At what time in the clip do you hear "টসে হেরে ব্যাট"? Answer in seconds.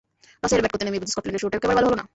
0.41-0.73